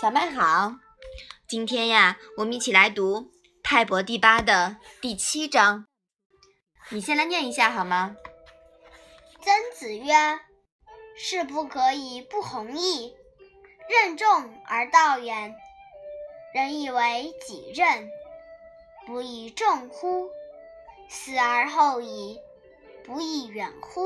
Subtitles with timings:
[0.00, 0.74] 小麦好，
[1.46, 3.20] 今天呀，我们一起来读
[3.62, 5.86] 《泰伯第八》的第七章。
[6.88, 8.16] 你先来念一下好吗？
[9.40, 10.12] 曾子曰
[11.16, 13.14] ：“士不可以不弘毅，
[13.88, 14.26] 任重
[14.66, 15.54] 而道远。
[16.52, 18.10] 人以为己任，
[19.06, 20.28] 不亦重乎？
[21.08, 22.40] 死而后已，
[23.04, 24.00] 不亦远乎？”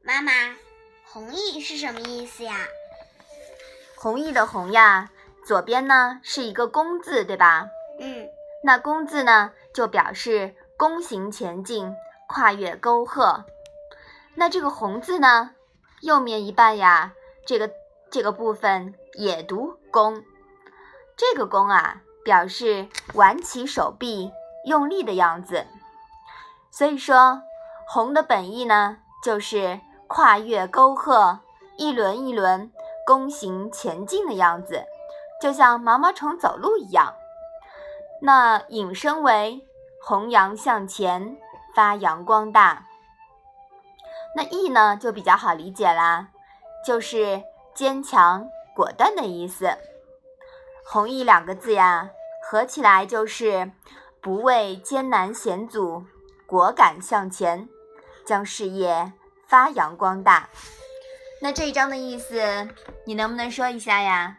[0.00, 0.56] 妈妈，
[1.06, 2.68] 弘毅是什么意思呀？
[4.04, 5.08] 弘毅的弘呀，
[5.46, 7.70] 左边呢是一个弓字，对吧？
[7.98, 8.28] 嗯，
[8.62, 11.90] 那弓字呢就表示弓形前进，
[12.28, 13.46] 跨越沟壑。
[14.34, 15.52] 那这个弘字呢，
[16.02, 17.12] 右面一半呀，
[17.46, 17.70] 这个
[18.10, 20.22] 这个部分也读弓。
[21.16, 24.30] 这个弓啊，表示挽起手臂
[24.66, 25.66] 用力的样子。
[26.70, 27.40] 所以说，
[27.88, 31.38] 弘的本意呢，就是跨越沟壑，
[31.78, 32.70] 一轮一轮。
[33.06, 34.84] 弓行前进的样子，
[35.40, 37.14] 就像毛毛虫走路一样。
[38.22, 39.66] 那引申为
[40.02, 41.36] 弘扬向前，
[41.74, 42.86] 发扬光大。
[44.36, 46.28] 那义呢，就比较好理解啦，
[46.84, 47.42] 就是
[47.74, 49.76] 坚强果断的意思。
[50.86, 52.10] 弘毅两个字呀，
[52.42, 53.70] 合起来就是
[54.20, 56.04] 不畏艰难险阻，
[56.46, 57.68] 果敢向前，
[58.24, 59.12] 将事业
[59.46, 60.48] 发扬光大。
[61.44, 62.40] 那这一章的意思，
[63.04, 64.38] 你能不能说一下呀？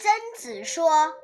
[0.00, 1.14] 曾子说：“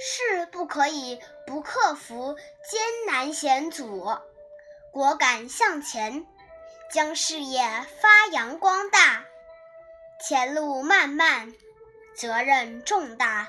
[0.00, 2.34] 士不可以不克服
[2.66, 4.16] 艰难险阻，
[4.90, 6.26] 果敢向前，
[6.90, 7.60] 将事业
[8.00, 9.22] 发扬光大。
[10.26, 11.52] 前路漫漫，
[12.14, 13.48] 责任重大，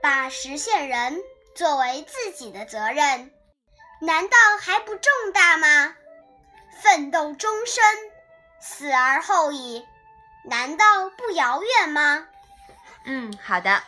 [0.00, 1.18] 把实现人
[1.56, 3.32] 作为自己的责任，
[4.00, 5.96] 难道还不重大吗？
[6.80, 7.82] 奋斗终身。”
[8.68, 9.86] 死而后已，
[10.42, 10.84] 难道
[11.16, 12.26] 不遥远吗？
[13.04, 13.80] 嗯，好的。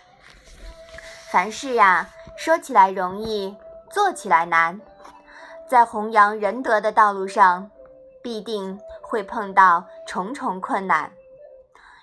[1.33, 3.57] 凡事呀，说起来容易，
[3.91, 4.81] 做起来难。
[5.69, 7.69] 在弘扬仁德的道路上，
[8.23, 11.11] 必定会碰到重重困难。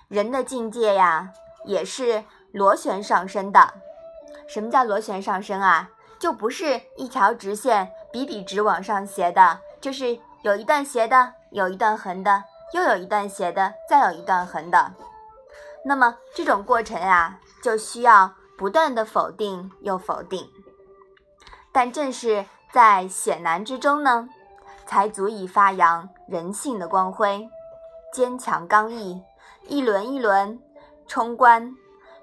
[0.08, 1.32] 人的境界呀，
[1.64, 2.22] 也是
[2.52, 3.72] 螺旋上升的。
[4.46, 5.88] 什么叫螺旋上升啊？
[6.20, 12.44] 就不是一条直线笔笔直往上斜的，就是有一段斜的，有一段横的。
[12.72, 14.92] 又有一段斜的，再有一段横的，
[15.84, 20.50] 那么这种过程呀，就需要不断的否定又否定。
[21.72, 24.28] 但正是在险难之中呢，
[24.84, 27.48] 才足以发扬人性的光辉，
[28.12, 29.22] 坚强刚毅，
[29.62, 30.60] 一轮一轮
[31.06, 31.72] 冲关，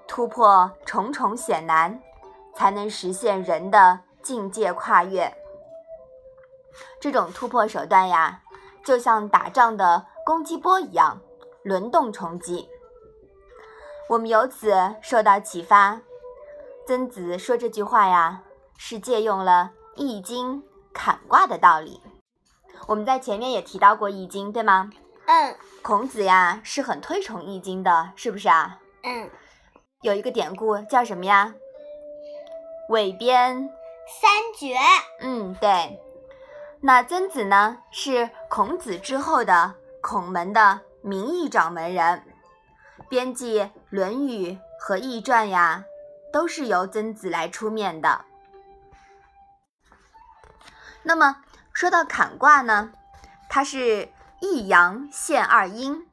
[0.06, 1.98] 突破重重险难，
[2.54, 5.34] 才能实现人的境界跨越。
[7.00, 8.42] 这种突破手段呀，
[8.84, 10.04] 就像打仗的。
[10.24, 11.20] 攻击波一样
[11.62, 12.66] 轮动冲击，
[14.08, 16.00] 我们由此受到启发。
[16.86, 18.42] 曾子说这句话呀，
[18.78, 20.62] 是借用了《易经》
[20.94, 22.00] 坎卦的道理。
[22.86, 24.88] 我们在前面也提到过《易经》，对吗？
[25.26, 25.54] 嗯。
[25.82, 28.80] 孔子呀是很推崇《易经》的，是不是啊？
[29.02, 29.30] 嗯。
[30.00, 31.54] 有一个典故叫什么呀？
[32.88, 33.68] 韦编
[34.22, 34.74] 三绝。
[35.20, 36.00] 嗯，对。
[36.80, 39.74] 那曾子呢，是孔子之后的。
[40.06, 42.22] 孔门的名义掌门人，
[43.08, 45.82] 编辑《论语》和《易传》呀，
[46.30, 48.26] 都是由曾子来出面的。
[51.04, 52.92] 那么说到坎卦呢，
[53.48, 54.10] 它是
[54.42, 56.06] 一阳现二阴，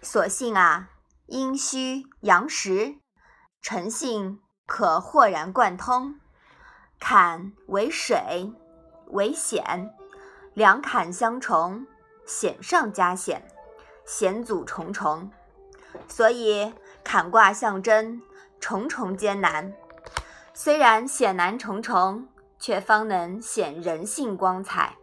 [0.00, 0.88] 所幸啊，
[1.26, 2.94] 阴虚阳实，
[3.60, 6.18] 诚信可豁然贯通。
[6.98, 8.50] 坎为水，
[9.08, 9.94] 为险，
[10.54, 11.86] 两坎相重。
[12.30, 13.42] 险上加险，
[14.04, 15.28] 险阻重重，
[16.06, 18.22] 所以坎卦象征
[18.60, 19.74] 重重艰难。
[20.54, 24.96] 虽然险难重重，却方能显人性光彩。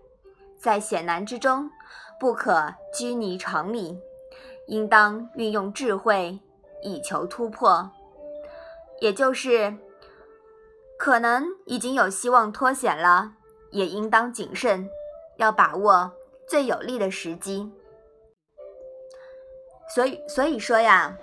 [0.58, 1.70] 在险难之中，
[2.18, 4.00] 不可拘泥常理，
[4.68, 6.40] 应当运用智慧
[6.82, 7.92] 以求突破。
[9.02, 9.76] 也就是，
[10.98, 13.34] 可能已经有希望脱险了，
[13.72, 14.90] 也应当谨慎，
[15.36, 16.14] 要把握。
[16.48, 17.72] 最有利的时机，
[19.94, 21.18] 所以所以说呀，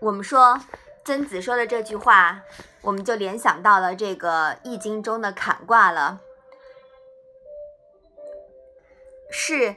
[0.00, 0.60] 我们说
[1.04, 2.42] 曾子说的这句话，
[2.82, 6.20] 我们就联想到了这个《易经》中的坎卦了，
[9.30, 9.76] 是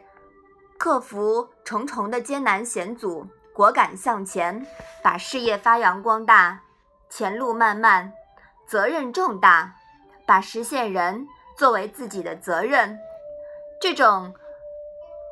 [0.79, 4.65] 克服重重的艰难险阻，果敢向前，
[5.03, 6.63] 把事业发扬光大，
[7.07, 8.11] 前路漫漫，
[8.67, 9.75] 责任重大，
[10.25, 12.99] 把实现人作为自己的责任。
[13.83, 14.33] 这种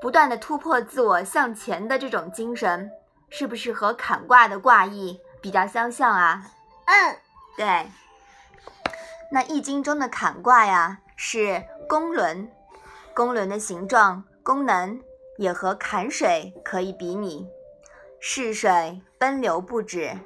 [0.02, 2.92] 不断的突破自我向前的这种精神，
[3.30, 6.52] 是不是和坎卦的卦意比较相像啊？
[6.84, 7.16] 嗯，
[7.56, 7.90] 对。
[9.32, 12.52] 那《易经》中的坎卦呀，是公轮，
[13.14, 15.02] 公轮的形状、功能
[15.38, 17.48] 也和坎水可以比拟。
[18.20, 20.20] 逝水奔流不止，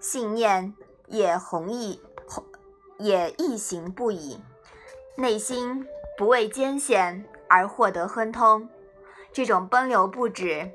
[0.00, 0.74] 信念
[1.06, 2.02] 也弘毅，
[2.98, 4.42] 也毅行不已。
[5.14, 5.86] 内心
[6.16, 8.68] 不畏艰险而获得亨通，
[9.32, 10.70] 这种奔流不止、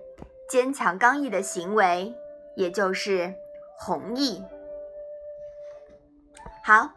[0.50, 2.14] 坚强刚毅的行为，
[2.56, 3.34] 也就是
[3.78, 4.44] 弘毅。
[6.64, 6.90] 好，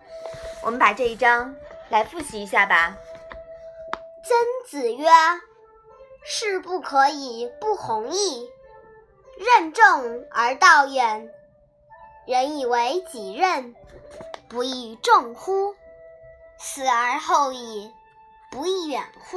[0.65, 1.55] 我们把这一章
[1.89, 2.97] 来复习一下吧。
[4.25, 4.37] 曾
[4.67, 5.07] 子曰
[6.25, 8.49] ：“事不可以不弘毅，
[9.39, 11.33] 任重而道远。
[12.27, 13.75] 人以为己任，
[14.49, 15.75] 不亦重乎？”
[16.59, 17.93] 死而后已，
[18.51, 19.37] 不亦远乎？